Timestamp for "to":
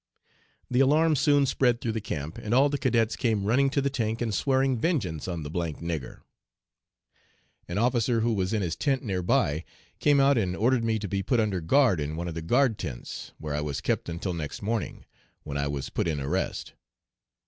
3.69-3.81, 10.97-11.07